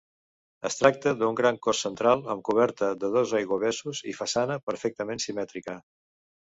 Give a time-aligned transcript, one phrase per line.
[0.69, 5.83] Es tracta d'un gran cos central amb coberta de dos aiguavessos i façana perfectament simètrica.